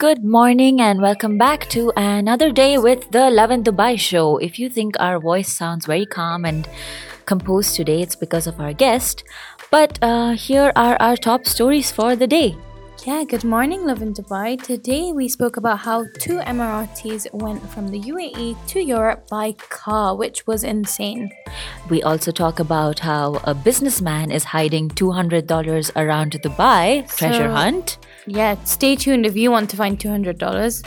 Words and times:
Good 0.00 0.24
morning 0.24 0.80
and 0.80 1.02
welcome 1.02 1.36
back 1.36 1.68
to 1.76 1.92
another 1.94 2.50
day 2.50 2.78
with 2.78 3.10
the 3.10 3.30
Lovin 3.30 3.62
Dubai 3.62 3.98
show. 3.98 4.38
If 4.38 4.58
you 4.58 4.70
think 4.70 4.96
our 4.98 5.20
voice 5.20 5.52
sounds 5.52 5.84
very 5.84 6.06
calm 6.06 6.46
and 6.46 6.66
composed 7.26 7.74
today, 7.76 8.00
it's 8.00 8.16
because 8.16 8.46
of 8.46 8.58
our 8.58 8.72
guest. 8.72 9.24
But 9.70 9.98
uh, 10.00 10.30
here 10.30 10.72
are 10.74 10.96
our 11.00 11.18
top 11.18 11.44
stories 11.44 11.92
for 11.92 12.16
the 12.16 12.26
day. 12.26 12.56
Yeah, 13.04 13.24
good 13.24 13.44
morning, 13.44 13.84
Lovin 13.84 14.14
Dubai. 14.14 14.62
Today 14.62 15.12
we 15.12 15.28
spoke 15.28 15.58
about 15.58 15.80
how 15.80 16.06
two 16.18 16.38
Emiratis 16.38 17.26
went 17.34 17.62
from 17.70 17.88
the 17.88 18.00
UAE 18.00 18.56
to 18.68 18.80
Europe 18.80 19.28
by 19.28 19.52
car, 19.52 20.16
which 20.16 20.46
was 20.46 20.64
insane. 20.64 21.30
We 21.90 22.02
also 22.02 22.32
talk 22.32 22.58
about 22.58 23.00
how 23.00 23.40
a 23.44 23.54
businessman 23.54 24.30
is 24.30 24.44
hiding 24.44 24.88
$200 24.88 25.90
around 25.94 26.32
Dubai, 26.32 27.06
treasure 27.18 27.48
So- 27.48 27.52
hunt. 27.52 27.98
Yeah, 28.26 28.56
stay 28.64 28.96
tuned 28.96 29.26
if 29.26 29.36
you 29.36 29.50
want 29.50 29.70
to 29.70 29.76
find 29.76 29.98
$200. 29.98 30.84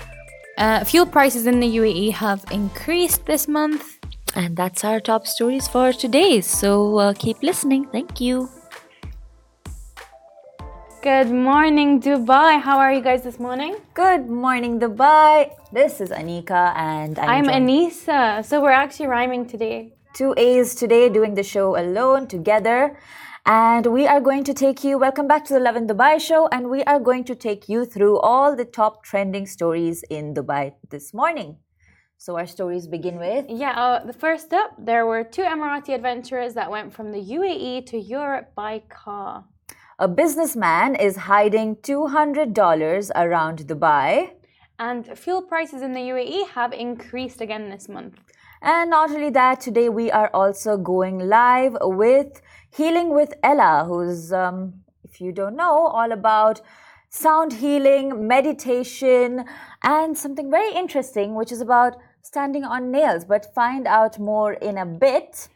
Uh, 0.57 0.83
fuel 0.83 1.05
prices 1.05 1.47
in 1.47 1.59
the 1.59 1.67
UAE 1.77 2.13
have 2.13 2.45
increased 2.51 3.25
this 3.25 3.47
month. 3.47 3.99
And 4.35 4.55
that's 4.55 4.83
our 4.83 4.99
top 4.99 5.27
stories 5.27 5.67
for 5.67 5.93
today. 5.93 6.41
So 6.41 6.97
uh, 6.97 7.13
keep 7.13 7.41
listening. 7.43 7.85
Thank 7.89 8.19
you. 8.21 8.49
Good 11.03 11.29
morning, 11.29 12.01
Dubai. 12.01 12.61
How 12.61 12.77
are 12.79 12.93
you 12.93 13.01
guys 13.01 13.23
this 13.23 13.37
morning? 13.37 13.75
Good 13.93 14.29
morning, 14.29 14.79
Dubai. 14.79 15.51
This 15.73 15.99
is 15.99 16.11
Anika 16.11 16.73
and 16.77 17.19
I'm 17.19 17.45
joined- 17.45 17.67
Anisa. 17.69 18.43
So 18.45 18.61
we're 18.61 18.71
actually 18.71 19.07
rhyming 19.07 19.45
today. 19.47 19.93
two 20.13 20.33
A's 20.37 20.75
today 20.75 21.09
doing 21.09 21.33
the 21.33 21.41
show 21.43 21.75
alone 21.75 22.27
together. 22.27 22.79
And 23.45 23.87
we 23.87 24.07
are 24.07 24.21
going 24.21 24.45
to 24.45 24.53
take 24.53 24.85
you, 24.85 24.97
welcome 24.97 25.27
back 25.27 25.43
to 25.45 25.53
the 25.53 25.59
Lovin 25.59 25.85
Dubai 25.85 26.17
show, 26.17 26.47
and 26.47 26.69
we 26.69 26.81
are 26.85 26.97
going 26.97 27.25
to 27.25 27.35
take 27.35 27.67
you 27.67 27.83
through 27.83 28.19
all 28.19 28.55
the 28.55 28.63
top 28.63 29.03
trending 29.03 29.45
stories 29.47 30.01
in 30.09 30.33
Dubai 30.33 30.75
this 30.89 31.13
morning. 31.13 31.57
So 32.17 32.37
our 32.37 32.47
stories 32.47 32.87
begin 32.87 33.17
with 33.19 33.47
Yeah, 33.49 33.71
uh, 33.71 34.05
the 34.05 34.13
first 34.13 34.53
up, 34.53 34.71
there 34.79 35.05
were 35.05 35.25
two 35.25 35.41
Emirati 35.41 35.93
adventurers 35.93 36.53
that 36.53 36.71
went 36.71 36.93
from 36.93 37.11
the 37.11 37.19
UAE 37.19 37.85
to 37.87 37.97
Europe 37.97 38.55
by 38.55 38.79
car. 38.87 39.43
a 39.99 40.07
businessman 40.07 40.95
is 40.95 41.15
hiding 41.17 41.75
$200 41.75 43.11
around 43.15 43.59
Dubai. 43.71 44.31
And 44.79 45.17
fuel 45.17 45.41
prices 45.41 45.81
in 45.81 45.91
the 45.91 45.99
UAE 46.13 46.47
have 46.55 46.71
increased 46.71 47.41
again 47.41 47.69
this 47.69 47.89
month. 47.89 48.15
And 48.61 48.89
not 48.89 49.11
only 49.11 49.29
that, 49.31 49.59
today 49.59 49.89
we 49.89 50.09
are 50.11 50.29
also 50.33 50.77
going 50.77 51.19
live 51.19 51.75
with 51.81 52.41
Healing 52.75 53.09
with 53.13 53.33
Ella, 53.43 53.85
who's, 53.87 54.33
um, 54.33 54.73
if 55.03 55.21
you 55.21 55.31
don't 55.31 55.55
know, 55.55 55.87
all 55.87 56.11
about 56.11 56.61
sound 57.09 57.53
healing, 57.53 58.27
meditation, 58.27 59.45
and 59.83 60.17
something 60.17 60.49
very 60.49 60.73
interesting, 60.73 61.35
which 61.35 61.51
is 61.51 61.61
about 61.61 61.95
standing 62.23 62.63
on 62.63 62.89
nails. 62.89 63.25
But 63.25 63.53
find 63.53 63.85
out 63.85 64.17
more 64.17 64.53
in 64.53 64.79
a 64.79 64.87
bit. 64.87 65.49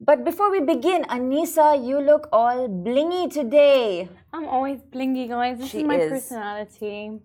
But 0.00 0.24
before 0.24 0.50
we 0.50 0.60
begin, 0.60 1.04
Anisa, 1.04 1.86
you 1.86 2.00
look 2.00 2.26
all 2.32 2.68
blingy 2.68 3.30
today. 3.30 4.08
I'm 4.32 4.48
always 4.48 4.80
blingy, 4.80 5.28
guys. 5.28 5.58
This 5.58 5.70
She 5.70 5.80
is 5.80 5.84
my 5.84 5.96
is. 5.96 6.10
personality. 6.10 7.20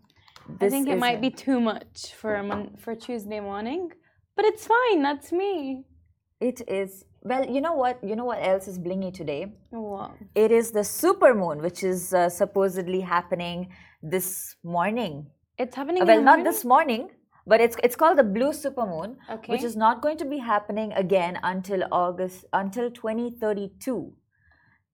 I 0.60 0.70
think 0.70 0.90
it 0.90 1.00
might 1.00 1.22
be 1.22 1.30
too 1.30 1.62
much 1.62 2.14
for 2.14 2.36
a 2.36 2.44
mon- 2.44 2.76
for 2.78 2.94
Tuesday 2.96 3.40
morning, 3.40 3.92
but 4.36 4.44
it's 4.46 4.68
fine. 4.68 5.02
That's 5.02 5.32
me. 5.32 5.86
It 6.42 6.62
is. 6.68 7.06
Well, 7.30 7.44
you 7.50 7.60
know 7.60 7.74
what? 7.74 8.04
You 8.04 8.16
know 8.16 8.26
what 8.26 8.38
else 8.48 8.68
is 8.68 8.78
blingy 8.78 9.12
today? 9.12 9.48
What? 9.72 10.12
It 10.36 10.52
is 10.52 10.70
the 10.72 10.82
supermoon, 10.82 11.62
which 11.62 11.84
is 11.84 12.14
uh, 12.14 12.30
supposedly 12.30 13.02
happening 13.02 13.70
this 14.04 14.56
morning. 14.64 15.26
It's 15.58 15.76
happening. 15.76 16.04
Uh, 16.04 16.06
well, 16.06 16.22
not 16.22 16.38
morning? 16.38 16.46
this 16.46 16.64
morning, 16.74 17.10
but 17.48 17.62
it's 17.62 17.78
it's 17.84 17.96
called 17.96 18.20
the 18.20 18.24
blue 18.38 18.52
supermoon, 18.52 19.16
Okay. 19.38 19.52
which 19.54 19.64
is 19.64 19.76
not 19.76 20.04
going 20.04 20.18
to 20.18 20.26
be 20.36 20.38
happening 20.38 20.94
again 20.94 21.40
until 21.42 21.88
August 21.92 22.46
until 22.54 22.92
2032, 22.92 24.14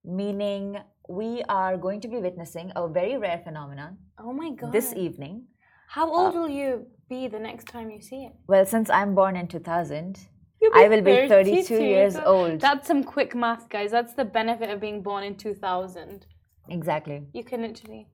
meaning 0.04 0.78
we 1.08 1.42
are 1.48 1.76
going 1.76 2.00
to 2.00 2.08
be 2.08 2.16
witnessing 2.18 2.72
a 2.76 2.88
very 2.88 3.16
rare 3.18 3.40
phenomenon 3.44 3.98
Oh 4.18 4.32
my 4.32 4.50
god. 4.50 4.72
this 4.72 4.92
Uh, 4.92 4.98
evening. 5.06 5.46
How 5.88 6.10
old 6.10 6.34
will 6.34 6.48
you 6.48 6.86
be 7.10 7.28
the 7.28 7.38
next 7.38 7.66
time 7.68 7.90
you 7.90 8.00
see 8.00 8.24
it? 8.24 8.32
Well, 8.46 8.64
since 8.64 8.88
I'm 8.88 9.14
born 9.14 9.36
in 9.36 9.48
2000, 9.48 10.16
You'll 10.16 10.31
I 10.74 10.88
will 10.88 11.02
be 11.02 11.28
32 11.28 11.82
years 11.82 12.16
old. 12.16 12.60
That's 12.60 12.86
some 12.86 13.02
quick 13.04 13.34
math, 13.34 13.68
guys. 13.68 13.90
That's 13.90 14.14
the 14.14 14.24
benefit 14.24 14.70
of 14.70 14.80
being 14.80 15.02
born 15.02 15.24
in 15.24 15.34
2000. 15.36 16.26
exactly. 16.68 17.22
You 17.32 17.44
can 17.44 17.62
literally. 17.62 18.06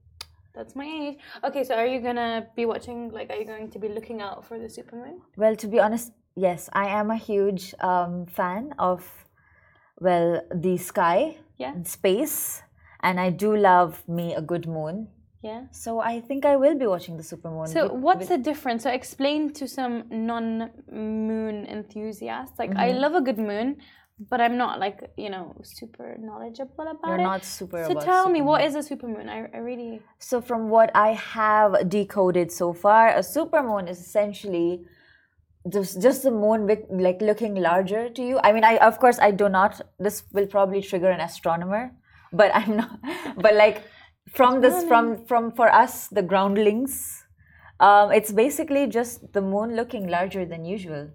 That's 0.54 0.74
my 0.74 0.86
age. 0.86 1.18
Okay, 1.44 1.62
so 1.62 1.74
are 1.74 1.86
you 1.86 2.00
gonna 2.00 2.46
be 2.56 2.64
watching? 2.66 3.10
Like, 3.12 3.30
are 3.30 3.36
you 3.36 3.44
going 3.44 3.70
to 3.70 3.78
be 3.78 3.88
looking 3.88 4.20
out 4.20 4.44
for 4.44 4.58
the 4.58 4.66
supermoon? 4.66 5.20
Well, 5.36 5.54
to 5.56 5.68
be 5.68 5.78
honest, 5.78 6.12
yes, 6.34 6.68
I 6.72 6.86
am 6.88 7.10
a 7.10 7.16
huge 7.16 7.74
um, 7.80 8.26
fan 8.26 8.74
of, 8.78 9.06
well, 10.00 10.40
the 10.52 10.76
sky 10.78 11.36
Yeah. 11.58 11.72
and 11.74 11.86
space, 11.86 12.62
and 13.00 13.20
I 13.20 13.30
do 13.30 13.54
love 13.56 14.02
me 14.08 14.34
a 14.34 14.40
good 14.42 14.66
moon. 14.66 15.08
Yeah. 15.42 15.62
So 15.70 16.00
I 16.00 16.20
think 16.20 16.44
I 16.44 16.56
will 16.56 16.76
be 16.76 16.86
watching 16.86 17.16
the 17.16 17.22
supermoon. 17.22 17.68
So 17.68 17.82
with- 17.84 18.02
what's 18.02 18.18
with- 18.20 18.28
the 18.30 18.38
difference? 18.38 18.82
So 18.82 18.90
explain 18.90 19.52
to 19.54 19.68
some 19.68 20.04
non-moon 20.10 21.66
enthusiasts. 21.66 22.58
Like 22.58 22.74
I 22.76 22.88
Mm-hmm. 22.90 22.98
love 23.04 23.14
a 23.14 23.20
good 23.20 23.38
moon, 23.38 23.76
but 24.30 24.40
I'm 24.40 24.56
not 24.56 24.80
like 24.80 24.98
you 25.16 25.30
know 25.30 25.54
super 25.62 26.16
knowledgeable 26.18 26.86
about 26.94 27.08
You're 27.08 27.20
it. 27.20 27.30
not 27.32 27.44
super. 27.44 27.84
so 27.84 27.94
tell 28.00 28.28
me, 28.28 28.40
what 28.42 28.64
is 28.64 28.74
supermoon. 28.74 28.78
is 28.78 28.90
a 28.90 28.96
supermoon? 28.96 29.28
I, 29.28 29.38
I 29.56 29.58
really 29.58 30.02
So 30.18 30.40
from 30.40 30.68
what 30.70 30.90
I 30.94 31.10
have 31.12 31.88
decoded 31.88 32.50
so 32.50 32.72
far, 32.72 33.08
a 33.10 33.20
supermoon 33.36 33.88
is 33.88 33.98
essentially 34.00 34.70
just 35.68 36.00
just 36.02 36.22
the 36.22 36.30
moon 36.30 36.66
with 36.66 36.80
like 36.90 37.20
looking 37.20 37.54
larger 37.68 38.08
to 38.16 38.22
you. 38.22 38.40
I 38.42 38.50
mean, 38.52 38.64
I 38.64 38.78
of 38.78 38.98
course 38.98 39.18
I 39.20 39.30
do 39.30 39.48
not. 39.48 39.80
This 40.00 40.24
will 40.32 40.46
probably 40.46 40.82
trigger 40.82 41.10
an 41.10 41.20
astronomer, 41.20 41.92
but 42.32 42.50
I'm 42.54 42.76
not. 42.76 42.98
But 43.44 43.54
like 43.54 43.82
from 44.32 44.60
this 44.60 44.84
from 44.84 45.24
from 45.26 45.52
for 45.52 45.72
us 45.72 46.08
the 46.08 46.22
groundlings, 46.22 47.24
um, 47.80 48.12
it's 48.12 48.32
basically 48.32 48.86
just 48.86 49.32
the 49.32 49.40
moon 49.40 49.76
looking 49.76 50.08
larger 50.08 50.44
than 50.44 50.64
usual, 50.64 51.10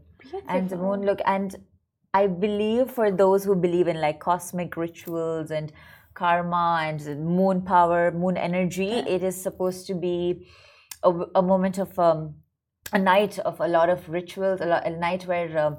and 0.47 0.69
the 0.69 0.78
moon 0.78 1.06
look 1.06 1.19
and 1.25 1.56
I 2.13 2.28
believe 2.28 2.91
for 2.91 3.12
those 3.12 3.44
who 3.44 3.56
believe 3.56 3.88
in 3.88 4.00
like 4.00 4.19
cosmic 4.19 4.78
rituals 4.78 5.50
and 5.50 5.72
karma 6.13 6.81
and 6.84 7.25
moon 7.25 7.62
power, 7.63 8.12
moon 8.12 8.38
energy, 8.38 8.91
it 8.91 9.23
is 9.23 9.41
supposed 9.41 9.88
to 9.88 9.96
be 9.96 10.47
a, 11.02 11.12
a 11.35 11.41
moment 11.41 11.79
of 11.79 11.97
um, 11.97 12.35
a 12.91 13.00
night 13.00 13.40
of 13.40 13.59
a 13.59 13.68
lot 13.68 13.90
of 13.90 14.07
rituals, 14.09 14.62
a, 14.62 14.66
lot, 14.66 14.85
a 14.85 14.91
night 14.91 15.25
where 15.25 15.57
um, 15.57 15.78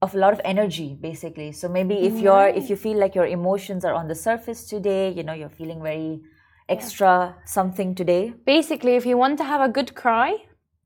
of 0.00 0.14
a 0.14 0.18
lot 0.18 0.32
of 0.32 0.40
energy, 0.44 0.96
basically. 0.98 1.52
So 1.52 1.68
maybe 1.68 1.94
if 1.94 2.18
you're 2.18 2.48
if 2.48 2.70
you 2.70 2.76
feel 2.76 2.98
like 2.98 3.14
your 3.14 3.26
emotions 3.26 3.84
are 3.84 3.94
on 3.94 4.08
the 4.08 4.14
surface 4.14 4.64
today, 4.64 5.10
you 5.10 5.22
know 5.22 5.34
you're 5.34 5.50
feeling 5.50 5.82
very 5.82 6.22
extra 6.68 7.36
something 7.44 7.94
today. 7.94 8.32
basically, 8.44 8.94
if 8.96 9.06
you 9.06 9.16
want 9.16 9.38
to 9.38 9.44
have 9.44 9.60
a 9.60 9.68
good 9.68 9.94
cry, 9.94 10.36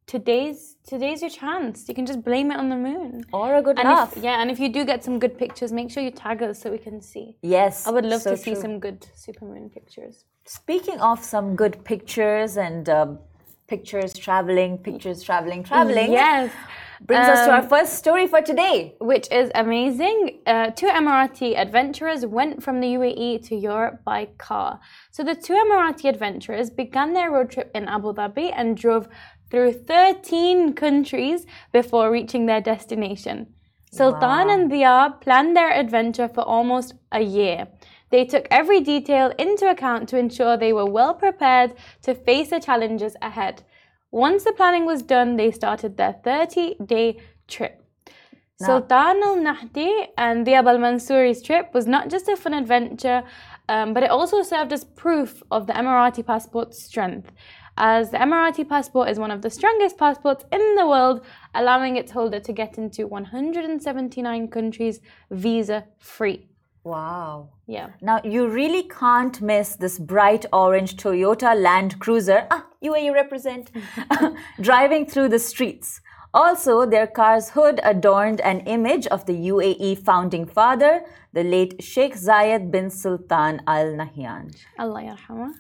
today's 0.06 0.76
today's 0.86 1.20
your 1.20 1.30
chance. 1.30 1.88
You 1.88 1.94
can 1.94 2.06
just 2.06 2.22
blame 2.24 2.50
it 2.50 2.56
on 2.56 2.68
the 2.68 2.76
moon. 2.76 3.24
Or 3.32 3.56
a 3.56 3.62
good 3.62 3.78
And 3.78 3.88
laugh. 3.88 4.16
if, 4.16 4.22
yeah, 4.22 4.40
and 4.40 4.50
if 4.50 4.58
you 4.58 4.68
do 4.72 4.84
get 4.84 5.04
some 5.04 5.18
good 5.18 5.38
pictures, 5.38 5.70
make 5.70 5.90
sure 5.90 6.02
you 6.02 6.10
tag 6.10 6.42
us 6.42 6.60
so 6.60 6.70
we 6.70 6.78
can 6.78 7.00
see. 7.00 7.36
Yes. 7.42 7.86
I 7.86 7.90
would 7.90 8.06
love 8.06 8.22
so 8.22 8.30
to 8.30 8.36
see 8.36 8.54
some 8.54 8.80
good 8.80 9.06
supermoon 9.14 9.72
pictures. 9.72 10.24
Speaking 10.46 10.98
of 11.00 11.22
some 11.22 11.54
good 11.56 11.84
pictures 11.84 12.56
and 12.56 12.88
um, 12.88 13.18
pictures 13.66 14.14
traveling, 14.14 14.78
pictures 14.78 15.22
traveling, 15.22 15.62
traveling. 15.62 16.10
Yes. 16.12 16.50
Brings 17.06 17.28
us 17.28 17.46
to 17.46 17.52
our 17.52 17.60
Um, 17.62 17.68
first 17.68 17.94
story 17.94 18.26
for 18.26 18.40
today. 18.40 18.94
which 19.00 19.30
is 19.30 19.50
amazing. 19.54 20.40
Uh, 20.46 20.70
two 20.70 20.88
Emirati 20.88 21.56
adventurers 21.56 22.26
went 22.26 22.62
from 22.62 22.80
the 22.80 22.88
UAE 22.94 23.38
to 23.48 23.54
Europe 23.54 24.00
by 24.04 24.26
car. 24.38 24.80
So 25.10 25.22
the 25.22 25.34
two 25.34 25.54
Emirati 25.54 26.08
adventurers 26.08 26.70
began 26.70 27.12
their 27.12 27.30
road 27.30 27.50
trip 27.50 27.70
in 27.74 27.86
Abu 27.88 28.12
Dhabi 28.12 28.52
and 28.54 28.76
drove 28.76 29.08
through 29.50 29.72
13 29.72 30.72
countries 30.74 31.46
before 31.72 32.10
reaching 32.10 32.46
their 32.46 32.60
destination. 32.60 33.46
Sultan 33.90 34.50
and 34.50 34.68
Dia 34.68 35.14
planned 35.20 35.56
their 35.56 35.70
adventure 35.72 36.28
for 36.28 36.42
almost 36.42 36.94
a 37.12 37.20
year. 37.20 37.68
They 38.10 38.24
took 38.26 38.46
every 38.50 38.80
detail 38.80 39.32
into 39.38 39.70
account 39.70 40.08
to 40.10 40.18
ensure 40.18 40.56
they 40.56 40.72
were 40.74 40.84
well 40.90 41.14
prepared 41.14 41.74
to 42.02 42.14
face 42.14 42.50
the 42.50 42.60
challenges 42.60 43.16
ahead. 43.22 43.62
Once 44.10 44.44
the 44.44 44.52
planning 44.52 44.86
was 44.86 45.02
done, 45.02 45.36
they 45.36 45.50
started 45.50 45.96
their 45.96 46.14
30 46.24 46.76
day 46.84 47.20
trip. 47.46 47.82
Sultan 48.60 49.22
al 49.22 49.36
Nahdi 49.36 50.08
and 50.16 50.44
Diab 50.44 50.66
al 50.66 50.78
Mansouri's 50.78 51.40
trip 51.42 51.72
was 51.72 51.86
not 51.86 52.10
just 52.10 52.26
a 52.26 52.36
fun 52.36 52.54
adventure, 52.54 53.22
um, 53.68 53.94
but 53.94 54.02
it 54.02 54.10
also 54.10 54.42
served 54.42 54.72
as 54.72 54.82
proof 54.84 55.42
of 55.52 55.68
the 55.68 55.72
Emirati 55.74 56.26
passport's 56.26 56.82
strength, 56.82 57.30
as 57.76 58.10
the 58.10 58.16
Emirati 58.18 58.68
passport 58.68 59.10
is 59.10 59.18
one 59.20 59.30
of 59.30 59.42
the 59.42 59.50
strongest 59.50 59.96
passports 59.96 60.44
in 60.50 60.74
the 60.74 60.88
world, 60.88 61.24
allowing 61.54 61.96
its 61.96 62.10
holder 62.10 62.40
to 62.40 62.52
get 62.52 62.78
into 62.78 63.06
179 63.06 64.48
countries 64.48 65.00
visa 65.30 65.84
free. 65.98 66.48
Wow. 66.84 67.50
Yeah. 67.66 67.88
Now, 68.00 68.20
you 68.24 68.48
really 68.48 68.84
can't 68.84 69.40
miss 69.42 69.76
this 69.76 69.98
bright 69.98 70.46
orange 70.52 70.96
Toyota 70.96 71.54
Land 71.60 71.98
Cruiser, 72.00 72.46
ah, 72.50 72.66
UAE 72.82 73.12
represent, 73.12 73.70
driving 74.60 75.06
through 75.06 75.28
the 75.28 75.38
streets. 75.38 76.00
Also, 76.34 76.84
their 76.84 77.06
car's 77.06 77.50
hood 77.50 77.80
adorned 77.82 78.40
an 78.42 78.60
image 78.60 79.06
of 79.06 79.24
the 79.26 79.32
UAE 79.32 79.98
founding 80.04 80.46
father, 80.46 81.02
the 81.32 81.42
late 81.42 81.82
Sheikh 81.82 82.14
Zayed 82.14 82.70
bin 82.70 82.90
Sultan 82.90 83.62
Al 83.66 83.94
Nahyan. 83.94 84.54
Allah 84.78 85.02
yarhamah. 85.02 85.52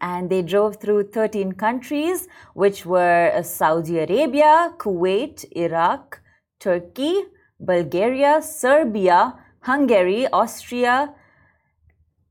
And 0.00 0.28
they 0.28 0.42
drove 0.42 0.80
through 0.80 1.10
13 1.10 1.52
countries, 1.52 2.26
which 2.54 2.84
were 2.84 3.30
uh, 3.34 3.42
Saudi 3.42 3.98
Arabia, 3.98 4.72
Kuwait, 4.78 5.44
Iraq, 5.52 6.20
Turkey, 6.58 7.22
Bulgaria, 7.60 8.42
Serbia, 8.42 9.34
Hungary, 9.64 10.26
Austria, 10.28 11.14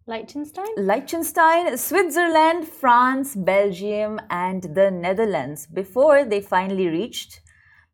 Liechtenstein? 0.06 0.68
Liechtenstein, 0.78 1.78
Switzerland, 1.78 2.68
France, 2.68 3.36
Belgium, 3.36 4.20
and 4.30 4.62
the 4.76 4.92
Netherlands 4.92 5.66
before 5.66 6.26
they 6.26 6.42
finally 6.42 6.88
reached 6.88 7.42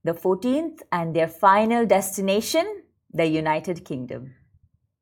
the 0.03 0.13
14th 0.13 0.79
and 0.91 1.15
their 1.15 1.29
final 1.29 1.85
destination, 1.85 2.83
the 3.13 3.27
United 3.27 3.85
Kingdom. 3.85 4.35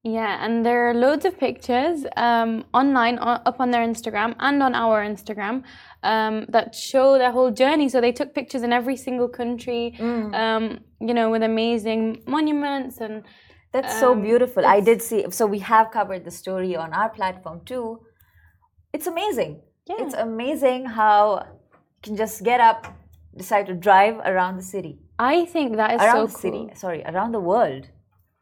Yeah, 0.03 0.37
and 0.45 0.63
there 0.63 0.87
are 0.87 0.93
loads 0.93 1.25
of 1.25 1.39
pictures 1.39 2.05
um, 2.15 2.65
online 2.75 3.17
up 3.19 3.59
on 3.59 3.71
their 3.71 3.85
Instagram 3.85 4.35
and 4.39 4.61
on 4.61 4.75
our 4.75 5.03
Instagram 5.03 5.63
um, 6.03 6.45
that 6.49 6.75
show 6.75 7.17
their 7.17 7.31
whole 7.31 7.49
journey. 7.49 7.89
So 7.89 7.99
they 7.99 8.11
took 8.11 8.35
pictures 8.35 8.61
in 8.61 8.71
every 8.71 8.97
single 8.97 9.27
country, 9.27 9.95
um, 9.99 10.81
you 11.01 11.13
know, 11.15 11.31
with 11.31 11.41
amazing 11.41 12.21
monuments 12.27 12.99
and 12.99 13.23
That's 13.71 13.99
so 13.99 14.13
Um, 14.13 14.21
beautiful. 14.21 14.65
I 14.65 14.79
did 14.79 15.01
see, 15.01 15.25
so 15.29 15.45
we 15.45 15.59
have 15.59 15.91
covered 15.91 16.23
the 16.25 16.31
story 16.31 16.75
on 16.75 16.93
our 16.93 17.09
platform 17.09 17.61
too. 17.65 17.99
It's 18.93 19.07
amazing. 19.07 19.61
Yeah. 19.85 19.95
It's 19.99 20.13
amazing 20.13 20.85
how 20.85 21.19
you 21.95 22.01
can 22.01 22.15
just 22.15 22.43
get 22.43 22.59
up, 22.59 22.87
decide 23.35 23.65
to 23.67 23.73
drive 23.73 24.15
around 24.31 24.57
the 24.57 24.63
city. 24.63 24.99
I 25.19 25.45
think 25.45 25.75
that 25.77 25.91
is 25.95 26.01
around 26.01 26.27
so 26.27 26.33
the 26.33 26.39
city, 26.39 26.63
sorry, 26.75 27.03
around 27.05 27.31
the 27.33 27.39
world. 27.51 27.89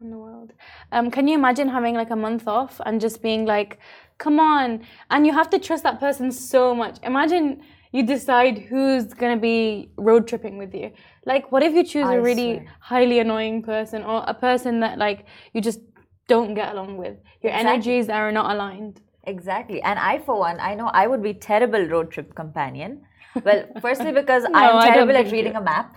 in 0.01 0.11
the 0.11 0.17
world. 0.17 0.51
Um, 0.91 1.09
can 1.09 1.25
you 1.27 1.35
imagine 1.35 1.69
having 1.69 1.95
like 1.95 2.11
a 2.11 2.15
month 2.17 2.47
off 2.47 2.81
and 2.85 2.99
just 3.05 3.21
being 3.27 3.45
like, 3.45 3.79
"Come 4.17 4.39
on!" 4.39 4.81
And 5.09 5.25
you 5.25 5.33
have 5.39 5.49
to 5.51 5.59
trust 5.67 5.83
that 5.83 5.99
person 5.99 6.31
so 6.31 6.75
much. 6.75 6.95
Imagine 7.01 7.47
you 7.95 8.03
decide 8.05 8.57
who's 8.69 9.05
gonna 9.21 9.37
be 9.37 9.89
road 10.07 10.27
tripping 10.27 10.57
with 10.57 10.73
you. 10.75 10.91
Like, 11.25 11.51
what 11.51 11.63
if 11.67 11.73
you 11.73 11.83
choose 11.93 12.07
I 12.07 12.15
a 12.15 12.21
really 12.21 12.51
swear. 12.55 12.73
highly 12.91 13.19
annoying 13.19 13.61
person 13.63 14.03
or 14.03 14.17
a 14.27 14.33
person 14.33 14.81
that 14.81 14.97
like 14.97 15.25
you 15.53 15.61
just 15.61 15.79
don't 16.27 16.53
get 16.55 16.73
along 16.73 16.97
with? 16.97 17.15
Your 17.41 17.53
Exactly. 17.53 17.71
energies 17.73 18.09
are 18.09 18.31
not 18.31 18.51
aligned. 18.53 19.01
Exactly. 19.35 19.81
And 19.81 19.97
I, 19.97 20.19
for 20.19 20.37
one, 20.37 20.59
I 20.59 20.75
know 20.75 20.87
I 21.01 21.07
would 21.07 21.23
be 21.23 21.33
terrible 21.33 21.83
road 21.93 22.11
trip 22.11 22.35
companion. 22.35 23.01
Well, 23.43 23.65
firstly, 23.81 24.11
because 24.11 24.43
No, 24.43 24.59
I'm 24.59 24.91
terrible 24.91 25.15
at 25.15 25.31
reading 25.31 25.55
a 25.55 25.61
map. 25.61 25.95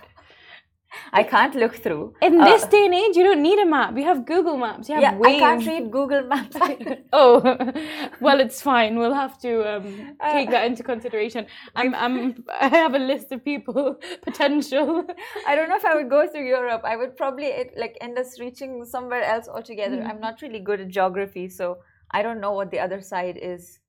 I 1.11 1.23
can't 1.23 1.55
look 1.55 1.75
through. 1.75 2.13
In 2.21 2.39
Uh, 2.39 2.45
this 2.45 2.65
day 2.65 2.85
and 2.85 2.93
age, 2.93 3.15
you 3.15 3.23
don't 3.23 3.41
need 3.41 3.59
a 3.59 3.65
map. 3.65 3.97
You 3.97 4.05
have 4.05 4.25
Google 4.25 4.57
Maps. 4.57 4.89
You 4.89 4.95
have 4.95 5.03
yeah, 5.03 5.29
I 5.29 5.39
can't 5.39 5.65
read 5.65 5.91
Google 5.91 6.23
Maps. 6.23 6.55
oh, 7.13 7.33
well, 8.21 8.39
it's 8.39 8.61
fine. 8.61 8.97
We'll 8.97 9.13
have 9.13 9.37
to 9.45 9.51
um, 9.71 10.15
Uh, 10.19 10.31
take 10.31 10.49
that 10.51 10.65
into 10.65 10.83
consideration. 10.83 11.45
I'm, 11.75 11.93
I'm, 11.95 12.43
I 12.61 12.67
have 12.67 12.93
a 12.95 13.03
list 13.11 13.31
of 13.31 13.43
people 13.43 13.97
potential. 14.21 15.05
I 15.47 15.55
don't 15.55 15.69
know 15.69 15.77
if 15.77 15.85
I 15.85 15.95
would 15.95 16.09
go 16.09 16.27
through 16.27 16.47
Europe. 16.47 16.81
I 16.83 16.95
would 16.95 17.15
probably 17.17 17.49
like 17.77 17.97
end 18.01 18.17
us 18.17 18.39
reaching 18.39 18.85
somewhere 18.85 19.23
else 19.23 19.47
altogether. 19.47 19.97
Mm-hmm. 19.97 20.09
I'm 20.09 20.19
not 20.19 20.41
really 20.41 20.59
good 20.59 20.79
at 20.81 20.89
geography, 20.89 21.49
so 21.49 21.77
I 22.11 22.21
don't 22.23 22.39
know 22.39 22.53
what 22.53 22.71
the 22.71 22.79
other 22.79 23.01
side 23.01 23.37
is. 23.41 23.79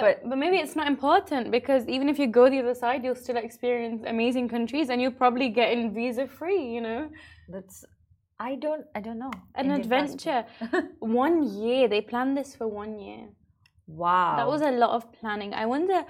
But, 0.00 0.22
But- 0.22 0.30
but 0.30 0.38
maybe 0.38 0.56
it's 0.64 0.76
not 0.80 0.86
important 0.86 1.50
because 1.50 1.82
even 1.88 2.08
if 2.08 2.18
you 2.18 2.26
go 2.26 2.48
the 2.50 2.60
other 2.64 2.74
side, 2.74 3.04
you'll 3.04 3.22
still 3.26 3.36
experience 3.36 4.02
amazing 4.06 4.48
countries, 4.48 4.86
and 4.90 5.00
you'll 5.02 5.18
probably 5.24 5.48
get 5.60 5.68
in 5.72 5.92
visa 5.94 6.26
free. 6.26 6.62
You 6.74 6.80
know, 6.80 7.00
That's 7.48 7.84
I 8.50 8.54
don't 8.64 8.84
I 8.94 9.00
don't 9.06 9.18
know. 9.18 9.32
an 9.54 9.70
adventure. 9.80 10.40
one 11.00 11.36
year 11.62 11.88
they 11.88 12.00
planned 12.10 12.36
this 12.40 12.50
for 12.58 12.66
one 12.82 12.92
year. 12.98 13.22
Wow. 13.86 14.36
That 14.36 14.48
was 14.54 14.62
a 14.62 14.70
lot 14.70 14.90
of 14.90 15.02
planning. 15.18 15.54
I 15.54 15.66
wonder. 15.66 16.04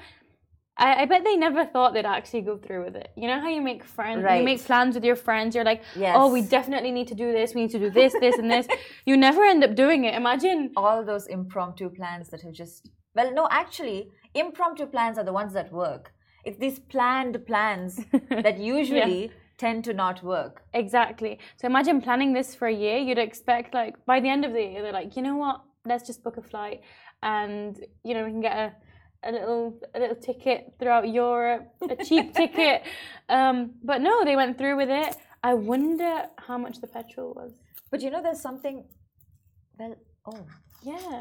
I, 0.80 1.02
I 1.02 1.04
bet 1.06 1.24
they 1.24 1.34
never 1.36 1.64
thought 1.66 1.92
they'd 1.92 2.06
actually 2.06 2.42
go 2.42 2.56
through 2.56 2.84
with 2.84 2.94
it. 2.94 3.08
You 3.16 3.26
know 3.26 3.40
how 3.40 3.48
you 3.48 3.60
make 3.60 3.82
friends, 3.84 4.22
Right. 4.22 4.38
you 4.38 4.44
make 4.44 4.62
plans 4.64 4.94
with 4.94 5.04
your 5.04 5.16
friends. 5.16 5.56
You're 5.56 5.64
like, 5.72 5.82
Yes. 5.96 6.14
oh, 6.16 6.30
we 6.32 6.40
definitely 6.40 6.92
need 6.92 7.08
to 7.08 7.16
do 7.16 7.32
this. 7.32 7.52
We 7.52 7.62
need 7.62 7.72
to 7.72 7.80
do 7.80 7.90
this, 7.90 8.12
this, 8.20 8.36
and 8.38 8.48
this. 8.48 8.68
You 9.04 9.16
never 9.16 9.42
end 9.44 9.64
up 9.64 9.74
doing 9.74 10.04
it. 10.04 10.14
Imagine. 10.14 10.70
all 10.76 11.04
those 11.04 11.26
impromptu 11.26 11.90
plans 11.90 12.28
that 12.30 12.42
have 12.42 12.52
just 12.52 12.88
well 13.18 13.30
no 13.40 13.44
actually 13.62 13.98
impromptu 14.44 14.86
plans 14.94 15.18
are 15.20 15.26
the 15.30 15.36
ones 15.40 15.52
that 15.58 15.68
work 15.82 16.04
it's 16.46 16.58
these 16.64 16.78
planned 16.94 17.36
plans 17.50 17.92
that 18.46 18.58
usually 18.58 19.20
tend 19.62 19.82
to 19.84 19.92
not 19.92 20.18
work 20.22 20.54
Exactly. 20.82 21.32
So 21.58 21.66
imagine 21.72 21.96
planning 22.00 22.30
this 22.32 22.50
for 22.58 22.66
a 22.68 22.76
year. 22.84 22.98
You'd 23.06 23.18
expect 23.28 23.74
like 23.74 23.94
by 24.12 24.18
the 24.24 24.30
end 24.34 24.44
of 24.48 24.52
the 24.56 24.62
year, 24.68 24.80
they're 24.82 24.98
like, 25.00 25.16
you 25.16 25.22
know 25.26 25.36
what? 25.44 25.56
Let's 25.90 26.06
just 26.10 26.20
book 26.26 26.36
a 26.42 26.44
flight, 26.52 26.78
and 27.22 27.72
you 28.06 28.12
know 28.14 28.22
we 28.26 28.30
can 28.34 28.44
get 28.50 28.56
a, 28.64 28.68
a 29.28 29.30
little 29.36 29.64
a 29.96 29.98
little 30.02 30.20
ticket 30.28 30.60
throughout 30.78 31.06
Europe, 31.22 31.64
a 31.94 31.96
cheap 32.08 32.26
ticket. 32.42 32.78
Um, 33.36 33.56
but 33.90 33.98
no, 34.08 34.14
they 34.28 34.36
went 34.42 34.54
through 34.58 34.76
with 34.82 34.90
it. 35.04 35.12
I 35.50 35.54
wonder 35.54 36.12
how 36.46 36.56
much 36.64 36.76
the 36.84 36.90
petrol 36.96 37.30
was. 37.40 37.52
but 37.90 37.98
you 38.04 38.10
know 38.12 38.22
there's 38.26 38.40
something 38.50 38.76
well 39.78 39.94
oh 40.30 40.44
Yeah, 40.92 41.18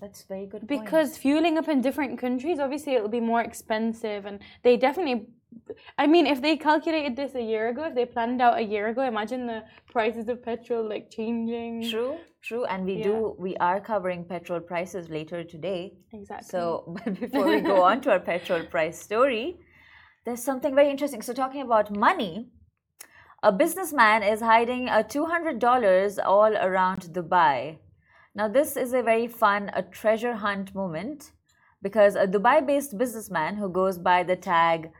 that's 0.00 0.22
very 0.24 0.46
good 0.46 0.60
point. 0.60 0.68
because 0.68 1.16
fueling 1.16 1.58
up 1.58 1.68
in 1.68 1.80
different 1.80 2.18
countries, 2.18 2.58
obviously 2.58 2.94
it'll 2.94 3.08
be 3.08 3.20
more 3.20 3.42
expensive, 3.42 4.26
and 4.26 4.40
they 4.62 4.76
definitely. 4.76 5.28
I 5.96 6.08
mean, 6.08 6.26
if 6.26 6.42
they 6.42 6.56
calculated 6.56 7.14
this 7.14 7.34
a 7.36 7.40
year 7.40 7.68
ago, 7.68 7.84
if 7.84 7.94
they 7.94 8.06
planned 8.06 8.42
out 8.42 8.58
a 8.58 8.62
year 8.62 8.88
ago, 8.88 9.02
imagine 9.02 9.46
the 9.46 9.62
prices 9.86 10.28
of 10.28 10.42
petrol 10.42 10.88
like 10.88 11.10
changing. 11.10 11.82
true 11.90 12.18
true 12.42 12.64
and 12.66 12.84
we 12.84 12.94
Yeah. 12.96 13.04
do 13.04 13.36
we 13.38 13.56
are 13.68 13.80
covering 13.80 14.24
petrol 14.24 14.60
prices 14.60 15.08
later 15.08 15.44
today 15.44 15.82
Exactly. 16.12 16.46
So, 16.48 16.96
but 17.04 17.20
before 17.20 17.46
we 17.46 17.60
go 17.60 17.82
on 17.82 18.00
to 18.02 18.10
our 18.10 18.20
petrol 18.20 18.62
price 18.64 19.00
story, 19.00 19.58
there's 20.24 20.42
something 20.42 20.74
very 20.74 20.90
interesting. 20.90 21.22
So, 21.22 21.32
talking 21.32 21.62
about 21.62 21.90
money, 21.90 22.50
a 23.42 23.52
businessman 23.52 24.22
is 24.22 24.40
hiding 24.40 24.88
a 24.88 25.02
$200 25.02 26.18
all 26.24 26.56
around 26.56 27.00
Dubai. 27.12 27.78
Now, 28.36 28.48
this 28.48 28.76
is 28.76 28.92
a 28.92 29.02
very 29.02 29.28
fun, 29.28 29.70
a 29.74 29.82
treasure 29.82 30.34
hunt 30.34 30.74
moment 30.74 31.30
because 31.82 32.16
a 32.16 32.26
Dubai 32.26 32.66
based 32.66 32.98
businessman 32.98 33.56
who 33.56 33.68
goes 33.68 33.96
by 33.96 34.24
the 34.24 34.34
tag 34.34 34.90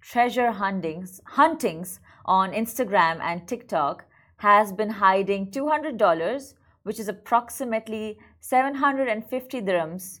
treasure 0.00 0.50
huntings, 0.50 1.20
huntings 1.36 2.00
on 2.24 2.52
Instagram 2.52 3.20
and 3.20 3.46
TikTok 3.46 4.06
has 4.38 4.72
been 4.72 4.90
hiding 4.90 5.52
$200, 5.52 6.54
which 6.82 6.98
is 6.98 7.06
approximately 7.08 8.18
750 8.40 9.60
dirhams 9.60 10.20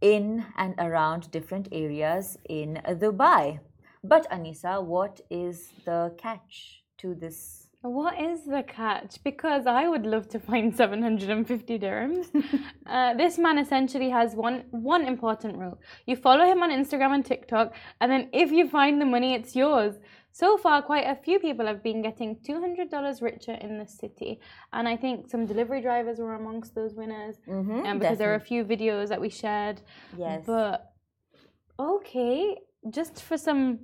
in 0.00 0.46
and 0.56 0.74
around 0.78 1.30
different 1.30 1.68
areas 1.72 2.38
in 2.48 2.80
Dubai. 2.86 3.60
But 4.02 4.30
Anisa, 4.30 4.82
what 4.82 5.20
is 5.28 5.72
the 5.84 6.14
catch 6.16 6.84
to 6.98 7.14
this? 7.14 7.61
What 7.82 8.20
is 8.20 8.44
the 8.44 8.62
catch? 8.62 9.22
Because 9.24 9.66
I 9.66 9.88
would 9.88 10.06
love 10.06 10.28
to 10.30 10.38
find 10.38 10.74
750 10.82 11.78
dirhams. 11.78 12.26
uh, 12.86 13.14
this 13.14 13.38
man 13.38 13.58
essentially 13.58 14.08
has 14.10 14.34
one 14.34 14.64
one 14.70 15.04
important 15.04 15.58
rule. 15.58 15.78
You 16.06 16.16
follow 16.16 16.44
him 16.44 16.62
on 16.62 16.70
Instagram 16.70 17.12
and 17.14 17.24
TikTok, 17.24 17.74
and 18.00 18.10
then 18.10 18.28
if 18.32 18.52
you 18.52 18.68
find 18.68 19.00
the 19.00 19.04
money, 19.04 19.34
it's 19.34 19.56
yours. 19.56 19.96
So 20.34 20.56
far, 20.56 20.80
quite 20.80 21.06
a 21.06 21.14
few 21.14 21.38
people 21.38 21.66
have 21.66 21.82
been 21.82 22.00
getting 22.00 22.36
$200 22.36 23.20
richer 23.20 23.52
in 23.52 23.78
the 23.78 23.86
city. 23.86 24.40
And 24.72 24.88
I 24.88 24.96
think 24.96 25.28
some 25.28 25.44
delivery 25.44 25.82
drivers 25.82 26.20
were 26.20 26.34
amongst 26.34 26.74
those 26.74 26.94
winners. 26.94 27.36
Mm-hmm, 27.46 27.84
um, 27.84 27.98
because 27.98 28.16
there 28.16 28.32
are 28.32 28.36
a 28.36 28.40
few 28.40 28.64
videos 28.64 29.08
that 29.08 29.20
we 29.20 29.28
shared. 29.28 29.82
Yes. 30.16 30.44
But 30.46 30.90
okay, 31.78 32.56
just 32.88 33.22
for 33.22 33.36
some 33.36 33.80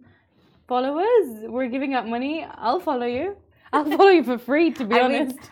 followers, 0.67 1.27
we're 1.43 1.69
giving 1.69 1.95
up 1.95 2.07
money. 2.07 2.47
I'll 2.55 2.81
follow 2.81 3.07
you. 3.07 3.37
I'll 3.73 3.85
follow 3.85 4.09
you 4.11 4.25
for 4.25 4.39
free, 4.39 4.71
to 4.73 4.85
be 4.85 4.99
I 4.99 5.01
honest. 5.01 5.37
mean, 5.37 5.49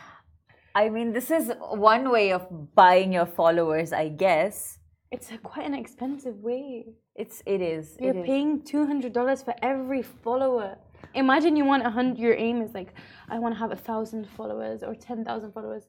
I 0.75 0.89
mean, 0.89 1.13
this 1.13 1.31
is 1.31 1.53
one 1.61 2.11
way 2.11 2.33
of 2.33 2.75
buying 2.75 3.13
your 3.13 3.27
followers, 3.27 3.93
I 3.93 4.09
guess. 4.09 4.79
it's 5.11 5.31
a, 5.31 5.39
quite 5.39 5.67
an 5.67 5.75
expensive 5.75 6.37
way. 6.43 6.87
It's 7.15 7.43
it 7.47 7.61
is. 7.63 7.97
You're 8.01 8.15
it 8.15 8.17
is. 8.17 8.27
paying 8.27 8.63
two 8.63 8.87
hundred 8.87 9.13
dollars 9.13 9.43
for 9.43 9.55
every 9.63 10.03
follower. 10.03 10.77
Imagine 11.15 11.57
you 11.57 11.65
want 11.65 11.87
a 11.87 11.91
hundred. 11.91 12.19
Your 12.19 12.35
aim 12.35 12.61
is 12.63 12.75
like, 12.75 12.91
I 13.29 13.39
want 13.39 13.55
to 13.55 13.59
have 13.59 13.73
a 13.73 13.77
thousand 13.77 14.29
followers 14.37 14.83
or 14.83 14.95
ten 14.95 15.25
thousand 15.25 15.53
followers. 15.53 15.85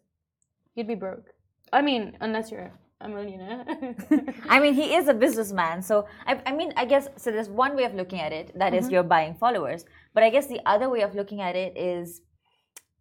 You'd 0.76 0.88
be 0.88 0.96
broke. 0.96 1.28
I 1.74 1.82
mean, 1.82 2.18
unless 2.22 2.52
you're 2.52 2.72
a 3.02 3.08
millionaire. 3.08 3.64
I 4.50 4.60
mean, 4.60 4.74
he 4.74 4.96
is 4.96 5.08
a 5.08 5.14
businessman, 5.14 5.82
so 5.82 6.08
I, 6.26 6.42
I 6.46 6.52
mean, 6.52 6.74
I 6.76 6.86
guess 6.86 7.08
so. 7.16 7.32
There's 7.32 7.50
one 7.50 7.76
way 7.76 7.84
of 7.84 7.94
looking 7.94 8.20
at 8.20 8.32
it 8.32 8.58
that 8.58 8.74
is 8.74 8.90
you're 8.90 9.04
buying 9.04 9.36
followers, 9.36 9.86
but 10.14 10.24
I 10.24 10.30
guess 10.30 10.48
the 10.48 10.62
other 10.66 10.90
way 10.90 11.02
of 11.02 11.16
looking 11.16 11.42
at 11.42 11.56
it 11.56 11.78
is, 11.78 12.22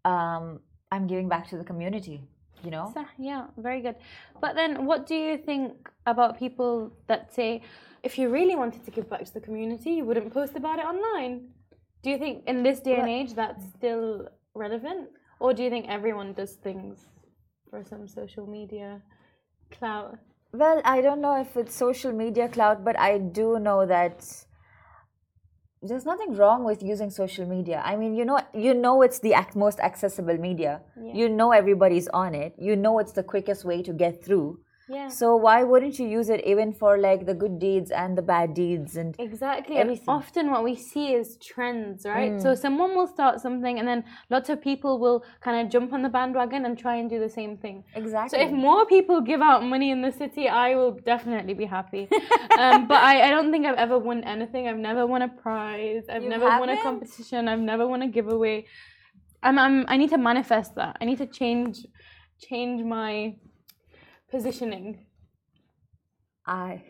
um, 0.05 0.61
I'm 0.93 1.07
giving 1.07 1.29
back 1.29 1.49
to 1.49 1.57
the 1.57 1.65
community 1.65 2.23
you 2.65 2.71
know 2.71 2.91
So, 2.93 3.05
yeah, 3.19 3.47
very 3.57 3.81
good. 3.81 3.97
But 4.41 4.55
then, 4.55 4.87
what 4.87 5.07
do 5.07 5.15
you 5.15 5.39
think 5.39 5.73
about 6.07 6.39
people 6.39 6.93
that 7.07 7.35
say, 7.35 7.63
if 8.03 8.19
you 8.19 8.29
really 8.29 8.57
wanted 8.57 8.85
to 8.85 8.91
give 8.91 9.09
back 9.09 9.25
to 9.25 9.35
the 9.35 9.41
community, 9.41 9.91
you 9.93 10.05
wouldn't 10.05 10.33
post 10.33 10.57
about 10.57 10.79
it 10.79 10.85
online? 10.85 11.49
Do 12.03 12.11
you 12.11 12.19
think 12.19 12.45
in 12.47 12.63
this 12.63 12.81
day 12.81 12.97
and 12.97 13.09
age 13.09 13.35
that's 13.35 13.65
still 13.77 14.29
relevant? 14.55 15.09
Or 15.41 15.53
do 15.53 15.63
you 15.63 15.71
think 15.71 15.87
everyone 15.89 16.33
does 16.33 16.53
things 16.53 17.07
for 17.71 17.85
some 17.85 18.09
social 18.09 18.47
media 18.47 19.03
clout? 19.71 20.19
Well, 20.53 20.81
I 20.85 21.01
don't 21.01 21.21
know 21.21 21.39
if 21.41 21.57
it's 21.57 21.75
social 21.75 22.13
media 22.13 22.49
cloud, 22.49 22.85
but 22.85 22.99
I 22.99 23.19
do 23.19 23.59
know 23.59 23.87
that 23.87 24.25
there's 25.83 26.05
nothing 26.05 26.35
wrong 26.35 26.65
with 26.65 26.83
using 26.83 27.11
social 27.11 27.47
media. 27.47 27.83
I 27.85 27.97
mean, 27.97 28.15
you 28.15 28.25
know, 28.25 28.41
you 28.55 28.75
know 28.75 29.03
it's 29.03 29.19
the 29.19 29.35
most 29.55 29.81
accessible 29.81 30.39
media. 30.39 30.81
Yeah. 31.01 31.15
You 31.15 31.29
know 31.29 31.53
everybody's 31.53 32.09
on 32.09 32.35
it. 32.35 32.55
You 32.59 32.77
know 32.77 32.99
it's 32.99 33.13
the 33.13 33.23
quickest 33.23 33.65
way 33.65 33.83
to 33.83 33.93
get 33.93 34.25
through. 34.25 34.61
Yeah. 34.89 35.09
So 35.09 35.35
why 35.35 35.65
wouldn't 35.65 35.99
you 35.99 36.07
use 36.07 36.29
it 36.29 36.45
even 36.47 36.73
for 36.73 36.97
like 36.97 37.27
the 37.27 37.35
good 37.35 37.59
deeds 37.59 37.91
and 37.91 38.17
the 38.17 38.23
bad 38.23 38.55
deeds 38.55 38.97
and 38.97 39.17
Exactly. 39.19 39.77
And 39.77 39.91
Everything. 39.91 40.07
Mm. 40.07 40.19
often 40.19 40.51
what 40.51 40.63
we 40.63 40.77
see 40.77 41.13
is 41.13 41.37
trends, 41.39 42.05
right? 42.05 42.41
So 42.41 42.55
someone 42.55 42.95
will 42.95 43.09
start 43.09 43.41
something 43.41 43.79
and 43.81 43.89
then 43.89 44.05
lots 44.31 44.49
of 44.49 44.63
people 44.63 44.99
will 44.99 45.25
kind 45.41 45.61
of 45.61 45.73
jump 45.73 45.93
on 45.93 46.03
the 46.03 46.09
bandwagon 46.09 46.65
and 46.67 46.79
try 46.79 46.97
and 46.97 47.11
do 47.11 47.19
the 47.19 47.29
same 47.29 47.57
thing. 47.57 47.83
Exactly 47.95 48.39
so 48.39 48.45
if 48.45 48.53
more 48.53 48.87
people 48.87 49.21
give 49.21 49.41
out 49.41 49.65
money 49.65 49.91
in 49.91 50.03
the 50.03 50.13
city, 50.13 50.49
I 50.49 50.77
will 50.77 50.93
definitely 50.93 51.55
be 51.55 51.65
happy. 51.65 52.09
um, 52.59 52.87
but 52.87 53.03
I, 53.03 53.27
I 53.27 53.31
don't 53.31 53.51
think 53.51 53.67
I've 53.67 53.79
ever 53.79 53.99
won 53.99 54.23
anything. 54.23 54.69
I've 54.69 54.79
never 54.79 55.05
won 55.07 55.23
a 55.23 55.29
prize. 55.29 56.05
I've 56.09 56.23
You 56.23 56.29
never 56.29 56.47
won 56.47 56.69
a 56.69 56.81
competition. 56.81 57.49
I've 57.49 57.59
never 57.61 57.89
won 57.89 58.03
a 58.03 58.09
giveaway. 58.09 58.67
I'm, 59.43 59.59
I'm, 59.59 59.85
I 59.89 59.97
need 59.97 60.11
to 60.11 60.19
manifest 60.19 60.77
that. 60.77 60.97
I 61.01 61.05
need 61.05 61.19
to 61.19 61.27
change 61.27 61.87
change 62.39 62.83
my 62.85 63.35
positioning. 64.31 65.07
I 66.47 66.83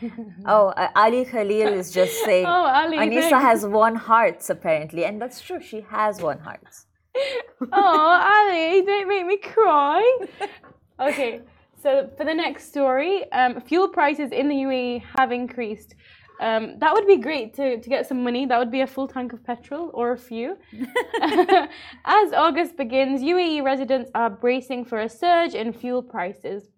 oh 0.46 0.68
uh, 0.68 0.88
Ali 0.94 1.24
Khalil 1.24 1.72
is 1.74 1.90
just 1.90 2.24
saying. 2.24 2.46
Oh, 2.46 2.66
Ali, 2.80 2.96
Anisa 2.98 3.30
thanks. 3.30 3.44
has 3.44 3.66
one 3.66 3.96
heart 3.96 4.48
apparently, 4.48 5.04
and 5.04 5.20
that's 5.20 5.40
true. 5.40 5.60
She 5.60 5.80
has 5.90 6.20
one 6.20 6.38
heart. 6.38 6.66
Oh, 7.72 8.20
Ali, 8.34 8.82
don't 8.86 9.08
make 9.08 9.26
me 9.26 9.36
cry. 9.36 10.02
Okay, 10.98 11.42
so 11.82 12.08
for 12.16 12.24
the 12.24 12.32
next 12.32 12.68
story, 12.68 13.30
um, 13.32 13.60
fuel 13.60 13.88
prices 13.88 14.30
in 14.32 14.48
the 14.48 14.54
UAE 14.54 15.02
have 15.18 15.30
increased. 15.30 15.94
Um, 16.40 16.78
that 16.78 16.94
would 16.94 17.06
be 17.06 17.18
great 17.18 17.52
to, 17.54 17.78
to 17.78 17.88
get 17.90 18.06
some 18.06 18.24
money. 18.24 18.46
That 18.46 18.58
would 18.58 18.70
be 18.70 18.80
a 18.80 18.86
full 18.86 19.06
tank 19.08 19.34
of 19.34 19.44
petrol 19.44 19.90
or 19.92 20.12
a 20.12 20.16
few. 20.16 20.56
As 22.06 22.32
August 22.32 22.78
begins, 22.78 23.20
UAE 23.20 23.62
residents 23.62 24.10
are 24.14 24.30
bracing 24.30 24.86
for 24.86 25.00
a 25.00 25.08
surge 25.08 25.54
in 25.54 25.74
fuel 25.74 26.02
prices. 26.02 26.70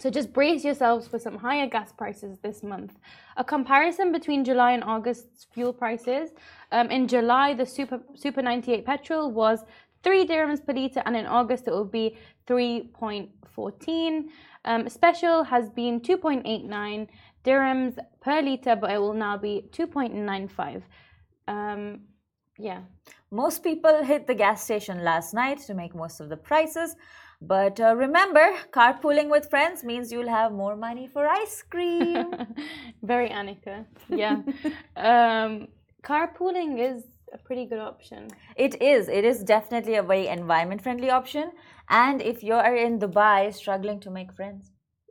So 0.00 0.10
just 0.10 0.32
brace 0.32 0.64
yourselves 0.64 1.08
for 1.08 1.18
some 1.18 1.36
higher 1.36 1.66
gas 1.66 1.92
prices 1.92 2.38
this 2.40 2.62
month. 2.62 2.98
A 3.36 3.44
comparison 3.44 4.12
between 4.12 4.44
July 4.44 4.72
and 4.72 4.84
August's 4.84 5.46
fuel 5.52 5.72
prices. 5.72 6.30
Um, 6.70 6.90
in 6.90 7.08
July, 7.08 7.54
the 7.54 7.66
Super 7.66 8.00
Super 8.14 8.42
98 8.42 8.86
petrol 8.86 9.32
was 9.32 9.64
three 10.04 10.26
dirhams 10.26 10.64
per 10.64 10.72
liter, 10.72 11.02
and 11.04 11.16
in 11.16 11.26
August 11.26 11.66
it 11.66 11.72
will 11.72 11.84
be 11.84 12.16
3.14. 12.46 14.24
Um, 14.64 14.88
special 14.88 15.42
has 15.44 15.68
been 15.70 16.00
2.89 16.00 17.08
dirhams 17.44 17.98
per 18.20 18.40
liter, 18.40 18.76
but 18.76 18.90
it 18.92 18.98
will 18.98 19.14
now 19.14 19.36
be 19.36 19.68
2.95. 19.72 20.82
Um, 21.48 22.00
yeah. 22.58 22.80
Most 23.30 23.62
people 23.62 24.02
hit 24.02 24.26
the 24.26 24.34
gas 24.34 24.64
station 24.64 25.04
last 25.04 25.34
night 25.34 25.58
to 25.60 25.74
make 25.74 25.94
most 25.94 26.20
of 26.20 26.28
the 26.28 26.36
prices. 26.36 26.96
But 27.40 27.78
uh, 27.80 27.94
remember, 27.94 28.46
carpooling 28.72 29.28
with 29.30 29.48
friends 29.48 29.84
means 29.84 30.10
you'll 30.10 30.28
have 30.28 30.50
more 30.52 30.74
money 30.76 31.06
for 31.06 31.26
ice 31.28 31.62
cream. 31.62 32.34
Very 33.02 33.28
Annika. 33.28 33.86
Yeah. 34.08 34.38
um, 34.96 35.68
carpooling 36.02 36.78
is 36.80 37.04
a 37.32 37.38
pretty 37.38 37.66
good 37.66 37.78
option. 37.78 38.28
it 38.56 38.80
is. 38.82 39.08
It 39.08 39.24
is 39.24 39.44
definitely 39.44 39.94
a 39.96 40.02
very 40.02 40.26
environment 40.26 40.82
friendly 40.82 41.10
option. 41.10 41.52
And 41.90 42.20
if 42.22 42.42
you're 42.42 42.74
in 42.74 42.98
Dubai 42.98 43.54
struggling 43.54 44.00
to 44.00 44.10
make 44.10 44.32
friends, 44.32 44.62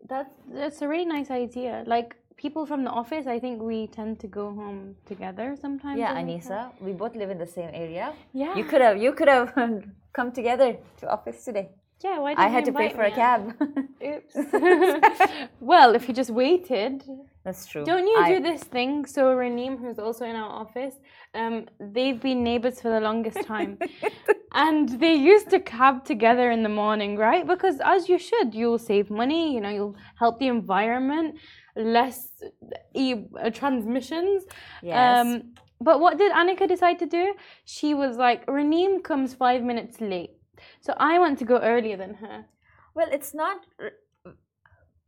That's 0.09 0.33
that's 0.59 0.81
a 0.81 0.87
really 0.87 1.05
nice 1.17 1.29
idea. 1.45 1.83
Like 1.95 2.09
people 2.43 2.65
from 2.65 2.83
the 2.87 2.91
office, 3.01 3.25
I 3.35 3.39
think 3.43 3.61
we 3.71 3.87
tend 3.87 4.19
to 4.23 4.27
go 4.27 4.45
home 4.59 4.95
together 5.11 5.47
sometimes. 5.65 5.97
yeah, 5.99 6.19
Anisa, 6.21 6.59
we 6.85 6.91
both 7.03 7.15
live 7.21 7.29
in 7.35 7.39
the 7.45 7.51
same 7.57 7.71
area. 7.73 8.13
Yeah. 8.33 8.53
You 8.59 8.63
could 8.69 8.81
have 8.87 8.97
you 9.05 9.11
could 9.17 9.29
have 9.35 9.47
come 10.17 10.31
together 10.39 10.69
to 10.99 11.03
office 11.17 11.39
today. 11.49 11.67
Yeah, 12.03 12.19
why 12.19 12.31
didn't 12.31 12.45
I 12.45 12.47
had 12.49 12.65
to 12.65 12.71
pay 12.71 12.89
for 12.89 13.01
a 13.01 13.11
cab. 13.11 13.55
Oops. 14.05 14.35
well, 15.59 15.95
if 15.95 16.07
you 16.07 16.13
just 16.13 16.29
waited. 16.29 17.03
That's 17.43 17.65
true. 17.65 17.83
Don't 17.85 18.05
you 18.05 18.17
I- 18.19 18.33
do 18.33 18.39
this 18.43 18.63
thing? 18.63 19.05
So 19.05 19.35
Raneem, 19.35 19.79
who's 19.79 19.97
also 19.97 20.25
in 20.25 20.35
our 20.35 20.49
office, 20.49 20.95
um, 21.33 21.65
they've 21.79 22.21
been 22.21 22.43
neighbors 22.43 22.81
for 22.81 22.89
the 22.89 22.99
longest 22.99 23.41
time. 23.43 23.79
and 24.53 24.89
they 24.99 25.15
used 25.15 25.49
to 25.49 25.59
cab 25.59 26.05
together 26.05 26.51
in 26.51 26.61
the 26.61 26.69
morning, 26.69 27.17
right? 27.17 27.47
Because 27.47 27.79
as 27.83 28.07
you 28.09 28.19
should, 28.19 28.53
you'll 28.53 28.79
save 28.79 29.09
money, 29.09 29.53
you 29.53 29.61
know, 29.61 29.69
you'll 29.69 29.95
help 30.19 30.39
the 30.39 30.47
environment, 30.47 31.35
less 31.75 32.29
e- 32.93 33.25
uh, 33.41 33.49
transmissions. 33.49 34.43
Yes. 34.83 35.25
Um, 35.25 35.53
but 35.79 35.99
what 35.99 36.17
did 36.17 36.31
Annika 36.31 36.67
decide 36.67 36.99
to 36.99 37.05
do? 37.05 37.33
She 37.65 37.93
was 37.93 38.17
like, 38.17 38.45
Raneem 38.47 39.03
comes 39.03 39.33
five 39.33 39.63
minutes 39.63 40.01
late. 40.01 40.36
So 40.87 40.93
I 40.95 41.19
want 41.19 41.37
to 41.39 41.45
go 41.53 41.57
earlier 41.59 41.97
than 41.97 42.13
her. 42.23 42.45
well, 42.95 43.09
it's 43.11 43.33
not. 43.33 43.57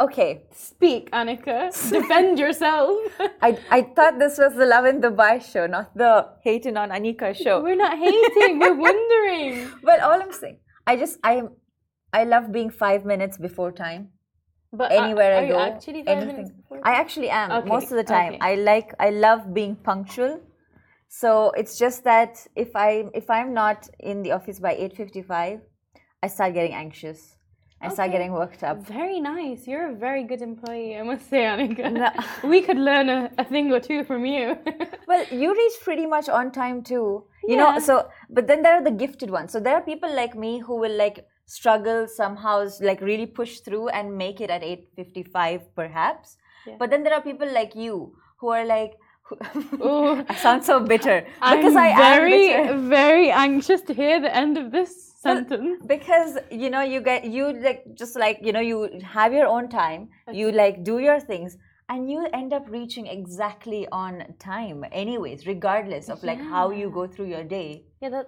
Okay, 0.06 0.44
Speak, 0.52 1.10
Annika. 1.12 1.58
Defend 1.98 2.38
yourself. 2.38 2.98
I, 3.48 3.58
I 3.78 3.82
thought 3.96 4.20
this 4.20 4.38
was 4.38 4.56
the 4.56 4.66
Lovin 4.66 5.00
Dubai 5.02 5.36
show, 5.52 5.68
not 5.68 5.96
the 5.96 6.14
Hating 6.44 6.76
on 6.76 6.90
Anika 6.90 7.30
show. 7.44 7.62
We're 7.62 7.76
not 7.86 7.98
hating, 7.98 8.60
we're 8.60 8.80
wondering. 8.88 9.72
But 9.82 10.02
all 10.02 10.22
I'm 10.22 10.34
saying, 10.34 10.58
I 10.86 10.98
just 10.98 11.18
I 11.24 11.34
am 11.42 11.48
I 12.20 12.26
love 12.26 12.52
being 12.52 12.70
five 12.70 13.06
minutes 13.06 13.38
before 13.38 13.72
time. 13.72 14.10
But 14.74 14.92
uh, 14.92 15.02
Anywhere 15.02 15.32
are 15.38 15.42
I 15.44 15.48
you 15.48 15.54
go, 15.54 15.60
actually 15.60 16.04
anything. 16.08 16.52
I 16.84 16.94
actually 17.04 17.30
am 17.30 17.52
Okay, 17.52 17.70
most 17.70 17.88
of 17.92 17.98
the 18.02 18.08
time. 18.18 18.34
okay. 18.34 18.52
I 18.52 18.56
like 18.56 18.94
I 19.00 19.10
love 19.12 19.54
being 19.54 19.76
punctual. 19.90 20.42
So 21.10 21.52
it's 21.62 21.78
just 21.80 22.04
that 22.04 22.46
if 22.56 22.76
I 22.76 23.06
if 23.14 23.30
I'm 23.30 23.54
not 23.54 23.90
in 24.00 24.24
the 24.24 24.32
office 24.38 24.60
by 24.60 24.74
eight 24.76 24.96
fifty 24.96 25.24
five, 25.24 25.60
I 26.22 26.28
start 26.28 26.54
getting 26.54 26.74
anxious. 26.74 27.36
I 27.82 27.88
start 27.88 28.10
Okay. 28.10 28.18
getting 28.18 28.34
worked 28.34 28.62
up. 28.62 28.80
Very 28.86 29.22
nice. 29.22 29.66
You're 29.66 29.92
a 29.92 29.96
very 29.96 30.24
good 30.26 30.42
employee, 30.42 30.98
I 30.98 31.04
must 31.04 31.30
say, 31.30 31.44
Annika. 31.52 31.90
No. 31.94 32.10
We 32.54 32.62
could 32.62 32.78
learn 32.78 33.08
a, 33.10 33.32
a 33.38 33.46
thing 33.46 33.72
or 33.72 33.80
two 33.80 34.04
from 34.04 34.26
you. 34.26 34.58
Well, 35.08 35.26
you 35.32 35.54
reach 35.54 35.78
pretty 35.82 36.06
much 36.06 36.28
on 36.30 36.52
time 36.52 36.84
too. 36.84 37.24
You 37.48 37.56
know, 37.58 37.80
so 37.80 38.10
but 38.30 38.48
then 38.48 38.62
there 38.64 38.76
are 38.80 38.84
the 38.84 38.92
gifted 39.04 39.30
ones. 39.32 39.52
So 39.54 39.60
there 39.60 39.76
are 39.76 39.82
people 39.82 40.14
like 40.14 40.36
me 40.36 40.60
who 40.60 40.76
will 40.84 40.96
like 41.04 41.26
struggle 41.46 42.06
somehow 42.08 42.68
like 42.82 43.00
really 43.02 43.26
push 43.26 43.60
through 43.62 43.88
and 43.90 44.16
make 44.24 44.40
it 44.42 44.50
at 44.52 44.62
8:55 44.62 45.62
perhaps. 45.76 46.38
Yeah. 46.68 46.76
But 46.78 46.92
then 46.92 47.04
there 47.04 47.14
are 47.20 47.22
people 47.22 47.50
like 47.62 47.76
you 47.76 48.14
who 48.40 48.50
are 48.50 48.66
like. 48.66 48.94
I 49.42 50.36
sound 50.36 50.64
so 50.64 50.80
bitter 50.80 51.26
because 51.52 51.76
I'm 51.76 51.78
I 51.78 51.96
very, 51.96 52.52
am 52.54 52.66
bitter. 52.66 52.78
very 52.90 53.32
anxious 53.32 53.82
to 53.84 53.94
hear 53.94 54.20
the 54.20 54.36
end 54.36 54.58
of 54.58 54.72
this 54.72 55.14
sentence. 55.22 55.82
because 55.86 56.38
you 56.50 56.70
know 56.70 56.82
you 56.82 57.02
get 57.02 57.26
you 57.26 57.52
like 57.54 57.84
just 57.94 58.16
like 58.16 58.40
you 58.42 58.54
know 58.54 58.62
you 58.62 58.78
have 59.04 59.34
your 59.34 59.48
own 59.48 59.68
time 59.70 60.10
you 60.32 60.52
like 60.52 60.84
do 60.84 61.00
your 61.00 61.20
things 61.20 61.58
and 61.90 62.10
you 62.10 62.26
end 62.34 62.54
up 62.54 62.66
reaching 62.70 63.08
exactly 63.08 63.88
on 63.92 64.24
time 64.40 64.86
anyways 64.92 65.46
regardless 65.48 66.08
of 66.10 66.24
like 66.24 66.40
how 66.56 66.70
you 66.72 66.90
go 66.90 67.06
through 67.08 67.26
your 67.28 67.44
day 67.44 67.84
Yeah, 68.02 68.10
that. 68.10 68.28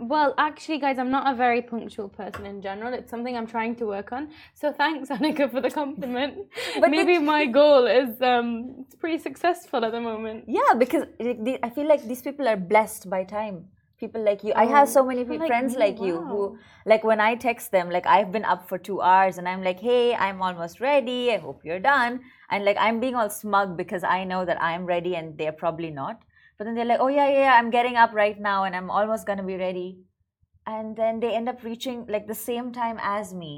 Well, 0.00 0.34
actually, 0.38 0.78
guys, 0.78 0.98
I'm 0.98 1.10
not 1.10 1.30
a 1.30 1.36
very 1.36 1.60
punctual 1.60 2.08
person 2.08 2.46
in 2.46 2.62
general. 2.62 2.94
It's 2.94 3.10
something 3.10 3.36
I'm 3.36 3.46
trying 3.46 3.76
to 3.76 3.84
work 3.86 4.12
on. 4.12 4.30
So 4.54 4.72
thanks, 4.72 5.08
Annika, 5.16 5.50
for 5.50 5.60
the 5.60 5.70
compliment. 5.70 6.38
But 6.80 6.90
Maybe 6.90 7.18
the- 7.18 7.24
my 7.24 7.44
goal 7.44 7.86
is 7.86 8.20
um, 8.22 8.76
it's 8.86 8.94
pretty 8.94 9.18
successful 9.18 9.84
at 9.84 9.92
the 9.92 10.00
moment. 10.00 10.44
yeah 10.48 10.72
because 10.78 11.04
i 11.66 11.70
feel 11.76 11.86
like 11.86 12.02
these 12.08 12.22
people 12.22 12.48
are 12.48 12.56
blessed 12.56 13.08
by 13.10 13.24
time 13.24 13.56
people 13.98 14.22
like 14.28 14.42
you 14.44 14.52
i 14.54 14.64
have 14.64 14.88
so 14.88 15.04
many 15.04 15.20
people 15.22 15.36
pe- 15.36 15.40
like 15.40 15.48
friends 15.52 15.72
me, 15.74 15.78
like 15.84 16.00
you 16.00 16.16
who 16.28 16.58
like 16.92 17.02
when 17.10 17.20
i 17.20 17.34
text 17.34 17.70
them 17.76 17.90
like 17.96 18.06
i've 18.06 18.30
been 18.36 18.46
up 18.54 18.66
for 18.70 18.78
two 18.78 19.00
hours 19.02 19.36
and 19.38 19.46
i'm 19.48 19.62
like 19.62 19.80
hey 19.88 20.14
i'm 20.14 20.40
almost 20.40 20.80
ready 20.80 21.20
i 21.32 21.36
hope 21.46 21.60
you're 21.64 21.78
done 21.78 22.20
and 22.50 22.64
like 22.64 22.78
i'm 22.86 22.98
being 23.04 23.14
all 23.14 23.28
smug 23.28 23.76
because 23.76 24.02
i 24.02 24.24
know 24.24 24.44
that 24.44 24.60
i'm 24.70 24.86
ready 24.86 25.14
and 25.16 25.36
they're 25.38 25.58
probably 25.64 25.90
not 25.90 26.22
but 26.60 26.66
then 26.66 26.74
they're 26.74 26.90
like 26.92 27.00
oh 27.00 27.08
yeah 27.08 27.26
yeah, 27.28 27.40
yeah 27.40 27.54
i'm 27.58 27.70
getting 27.70 27.96
up 27.96 28.12
right 28.12 28.38
now 28.38 28.64
and 28.64 28.76
i'm 28.76 28.90
almost 28.90 29.26
gonna 29.26 29.42
be 29.42 29.56
ready 29.56 29.98
and 30.66 30.94
then 30.94 31.18
they 31.18 31.34
end 31.34 31.48
up 31.48 31.64
reaching 31.64 32.04
like 32.14 32.26
the 32.28 32.34
same 32.34 32.70
time 32.70 32.98
as 33.02 33.32
me 33.32 33.52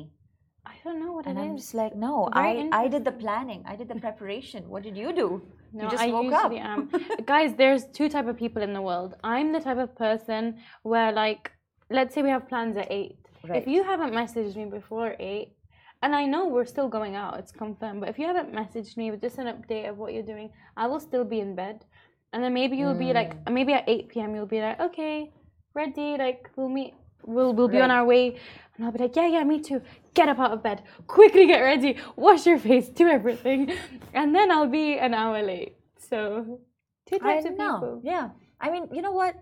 I 0.65 0.75
don't 0.85 1.01
know 1.01 1.11
what 1.13 1.27
and 1.27 1.37
it 1.37 1.43
i'm 1.43 1.57
is. 1.57 1.63
just 1.63 1.75
like 1.75 1.97
no 1.97 2.29
Very 2.33 2.71
i 2.73 2.83
i 2.83 2.89
did 2.89 3.05
the 3.05 3.17
planning 3.23 3.65
i 3.67 3.75
did 3.75 3.89
the 3.89 3.97
preparation 3.97 4.69
what 4.69 4.85
did 4.85 4.97
you 4.97 5.13
do 5.13 5.43
No, 5.75 5.85
you 5.85 5.91
just 5.91 6.03
I 6.03 6.09
woke 6.09 6.25
usually 6.25 6.61
up 6.61 6.71
am. 6.73 6.91
Um, 6.93 7.25
guys, 7.25 7.55
there's 7.55 7.87
two 7.99 8.11
type 8.11 8.27
of 8.29 8.37
people 8.37 8.61
in 8.61 8.75
the 8.75 8.83
world. 8.83 9.15
I'm 9.25 9.53
the 9.53 9.61
type 9.69 9.79
of 9.79 9.95
person 9.97 10.59
where 10.83 11.11
like 11.13 11.51
let's 11.89 12.15
say 12.15 12.21
we 12.21 12.29
have 12.29 12.47
plans 12.47 12.77
at 12.77 12.93
8 12.93 13.17
Right. 13.49 13.61
If 13.61 13.67
you 13.67 13.83
haven't 13.83 14.13
messaged 14.13 14.55
me 14.57 14.67
before 14.67 15.17
eight, 15.19 15.57
and 16.03 16.15
I 16.15 16.27
know 16.27 16.47
we're 16.47 16.65
still 16.65 16.89
going 16.89 17.17
out, 17.17 17.39
it's 17.39 17.53
confirmed. 17.53 18.01
But 18.01 18.09
if 18.09 18.19
you 18.19 18.27
haven't 18.27 18.53
messaged 18.53 18.97
me 18.97 19.11
with 19.11 19.21
just 19.21 19.39
an 19.39 19.47
update 19.47 19.89
of 19.89 19.99
what 19.99 20.13
you're 20.13 20.23
doing, 20.23 20.51
I 20.77 20.87
will 20.87 21.01
still 21.01 21.25
be 21.25 21.41
in 21.41 21.55
bed. 21.55 21.85
And 22.33 22.43
then 22.43 22.55
maybe 22.55 22.77
you'll 22.77 22.95
be 22.95 23.13
like, 23.13 23.33
Mm. 23.45 23.53
maybe 23.53 23.73
at 23.75 23.85
8 23.89 24.09
p.m. 24.09 24.35
you'll 24.35 24.47
be 24.47 24.61
like, 24.61 24.81
okay, 24.81 25.31
ready, 25.75 26.17
like 26.17 26.49
we'll 26.57 26.69
meet, 26.69 26.95
we'll 27.25 27.53
we'll 27.53 27.69
be 27.69 27.81
on 27.81 27.91
our 27.91 28.05
way. 28.05 28.37
And 28.77 28.87
I'll 28.87 28.93
be 28.93 28.99
like, 28.99 29.15
yeah, 29.17 29.27
yeah, 29.29 29.45
me 29.45 29.61
too. 29.61 29.83
Get 30.15 30.29
up 30.29 30.39
out 30.39 30.53
of 30.53 30.63
bed, 30.63 30.83
quickly 31.07 31.47
get 31.47 31.61
ready, 31.61 31.97
wash 32.17 32.47
your 32.47 32.59
face, 32.59 32.89
do 32.89 33.07
everything, 33.09 33.73
and 34.15 34.35
then 34.35 34.51
I'll 34.51 34.67
be 34.69 34.99
an 34.99 35.13
hour 35.15 35.43
late. 35.43 35.77
So, 35.99 36.61
two 37.07 37.17
I 37.23 37.35
types 37.35 37.45
of 37.47 37.57
know. 37.59 37.75
people. 37.75 38.01
Yeah. 38.03 38.31
I 38.61 38.71
mean, 38.71 38.89
you 38.93 39.03
know 39.03 39.13
what? 39.13 39.35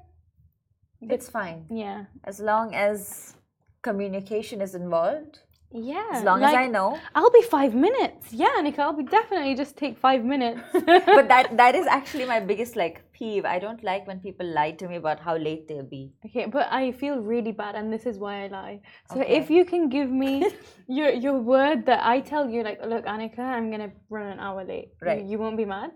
It's 1.00 1.28
fine 1.30 1.64
Yeah, 1.70 2.04
as 2.25 2.40
long 2.40 2.75
as 2.75 3.35
communication 3.82 4.61
is 4.61 4.75
involved. 4.75 5.38
Yeah. 5.72 6.08
As 6.12 6.24
long 6.24 6.42
as 6.42 6.54
I 6.54 6.66
know. 6.66 6.98
I'll 7.14 7.30
be 7.30 7.42
five 7.42 7.74
minutes. 7.74 8.32
Yeah, 8.32 8.60
Nika, 8.62 8.82
I'll 8.82 8.92
be 8.92 9.04
definitely 9.04 9.54
just 9.54 9.76
take 9.76 9.96
five 9.98 10.24
minutes. 10.24 10.60
but 10.72 11.28
that 11.28 11.56
that 11.56 11.74
is 11.74 11.86
actually 11.86 12.24
my 12.24 12.40
biggest 12.40 12.74
like 12.76 13.02
peeve. 13.12 13.44
I 13.44 13.58
don't 13.58 13.82
like 13.84 14.06
when 14.06 14.18
people 14.20 14.46
lie 14.46 14.72
to 14.72 14.88
me 14.88 14.96
about 14.96 15.20
how 15.20 15.36
late 15.36 15.68
they'll 15.68 15.84
be. 15.98 16.12
okay, 16.26 16.46
but 16.46 16.66
I 16.72 16.90
feel 16.92 17.18
really 17.20 17.52
bad, 17.52 17.74
and 17.76 17.92
this 17.92 18.04
is 18.06 18.18
why 18.18 18.44
I 18.44 18.46
lie. 18.48 18.80
So 19.12 19.20
Okay. 19.20 19.36
if 19.38 19.50
you 19.50 19.64
can 19.64 19.88
give 19.88 20.10
me 20.10 20.50
your 20.88 21.10
your 21.10 21.38
word 21.38 21.86
that 21.86 22.04
I 22.04 22.20
tell 22.20 22.48
you, 22.50 22.62
like, 22.62 22.84
look, 22.84 23.04
Annika, 23.06 23.38
I'm 23.40 23.70
gonna 23.70 23.92
run 24.08 24.26
an 24.26 24.40
hour 24.40 24.64
late. 24.64 24.88
you- 25.00 25.06
Right. 25.06 25.24
You 25.24 25.38
won't 25.38 25.56
be 25.56 25.64
mad. 25.64 25.90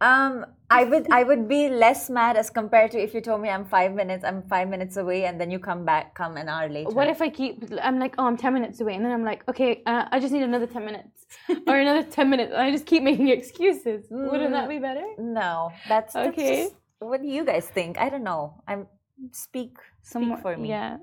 Um, 0.00 0.46
I 0.68 0.84
would 0.84 1.06
I 1.10 1.22
would 1.22 1.48
be 1.48 1.68
less 1.68 2.10
mad 2.10 2.36
as 2.36 2.50
compared 2.50 2.90
to 2.90 2.98
if 2.98 3.14
you 3.14 3.20
told 3.20 3.40
me 3.40 3.48
I'm 3.48 3.64
five 3.64 3.94
minutes, 3.94 4.24
I'm 4.24 4.42
five 4.42 4.68
minutes 4.68 4.96
away, 4.96 5.24
and 5.24 5.40
then 5.40 5.50
you 5.50 5.58
come 5.58 5.84
back, 5.84 6.14
come 6.14 6.36
an 6.36 6.48
hour 6.48 6.68
later. 6.68 6.90
What 6.90 7.08
if 7.08 7.22
I 7.22 7.28
keep? 7.30 7.64
I'm 7.80 7.98
like, 7.98 8.14
oh, 8.18 8.26
I'm 8.26 8.36
ten 8.36 8.52
minutes 8.52 8.80
away, 8.80 8.94
and 8.94 9.04
then 9.04 9.12
I'm 9.12 9.24
like, 9.24 9.48
okay, 9.48 9.82
uh, 9.86 10.06
I 10.10 10.18
just 10.20 10.32
need 10.32 10.42
another 10.42 10.66
ten 10.66 10.84
minutes, 10.84 11.26
or 11.68 11.76
another 11.76 12.02
ten 12.02 12.28
minutes. 12.28 12.52
I 12.54 12.70
just 12.70 12.84
keep 12.84 13.02
making 13.02 13.28
excuses. 13.28 14.04
Wouldn't 14.10 14.52
that 14.52 14.68
be 14.68 14.78
better? 14.78 15.06
No, 15.18 15.70
that's, 15.88 16.14
that's 16.14 16.28
Okay. 16.30 16.64
just- 16.64 16.74
what 16.98 17.22
do 17.22 17.28
you 17.28 17.44
guys 17.44 17.66
think? 17.68 17.98
I 17.98 18.08
don't 18.08 18.24
know. 18.24 18.62
I'm 18.66 18.86
speak 19.32 19.76
speak 20.02 20.38
for 20.40 20.56
me. 20.56 20.70
Yeah, 20.70 20.96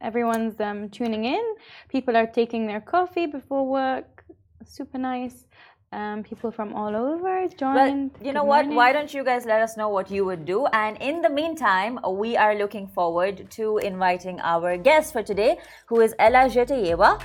everyone's 0.00 0.60
um, 0.60 0.88
tuning 0.90 1.24
in. 1.24 1.54
People 1.88 2.16
are 2.16 2.26
taking 2.26 2.66
their 2.66 2.80
coffee 2.80 3.26
before 3.26 3.66
work. 3.66 4.24
Super 4.64 4.98
nice. 4.98 5.46
Um, 5.92 6.22
people 6.24 6.50
from 6.50 6.74
all 6.74 6.94
over 6.96 7.22
Well, 7.22 7.48
joined. 7.48 8.10
you 8.20 8.32
know 8.32 8.42
Good 8.42 8.48
what? 8.48 8.62
morning. 8.64 8.76
Why 8.76 8.92
don't 8.92 9.14
you 9.14 9.24
guys 9.24 9.46
let 9.46 9.62
us 9.62 9.76
know 9.76 9.88
what 9.88 10.10
you 10.10 10.24
would 10.24 10.44
do? 10.44 10.66
And 10.66 10.98
in 11.00 11.22
the 11.22 11.30
meantime, 11.30 11.98
we 12.08 12.36
are 12.36 12.54
looking 12.54 12.88
forward 12.88 13.50
to 13.52 13.78
inviting 13.78 14.40
our 14.40 14.76
guest 14.76 15.12
for 15.12 15.22
today, 15.22 15.58
who 15.86 16.00
is 16.00 16.14
Ella 16.18 16.48
Jetayeva. 16.50 17.22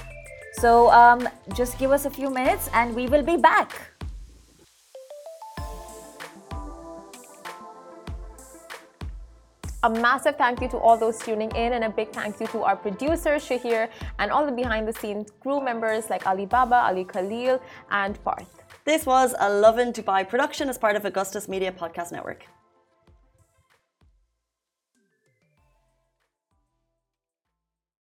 So 0.53 0.89
um, 0.91 1.27
just 1.53 1.79
give 1.79 1.91
us 1.91 2.05
a 2.05 2.09
few 2.09 2.29
minutes 2.29 2.69
and 2.73 2.95
we 2.95 3.07
will 3.07 3.23
be 3.23 3.35
back. 3.35 3.90
A 9.83 9.89
massive 9.89 10.35
thank 10.35 10.61
you 10.61 10.67
to 10.69 10.77
all 10.77 10.95
those 10.95 11.17
tuning 11.17 11.49
in, 11.55 11.73
and 11.73 11.83
a 11.83 11.89
big 11.89 12.11
thank 12.11 12.39
you 12.39 12.45
to 12.47 12.61
our 12.61 12.75
producer 12.75 13.37
Shahir 13.37 13.89
and 14.19 14.31
all 14.31 14.45
the 14.45 14.51
behind 14.51 14.87
the 14.87 14.93
scenes 14.93 15.31
crew 15.41 15.59
members 15.59 16.07
like 16.07 16.27
Ali 16.27 16.45
Baba, 16.45 16.75
Ali 16.75 17.03
Khalil, 17.03 17.59
and 17.89 18.23
Parth. 18.23 18.61
This 18.85 19.07
was 19.07 19.33
a 19.39 19.49
Lovin 19.49 19.91
Dubai 19.91 20.29
production 20.29 20.69
as 20.69 20.77
part 20.77 20.95
of 20.95 21.05
Augustus 21.05 21.47
Media 21.47 21.71
Podcast 21.71 22.11
Network. 22.11 22.45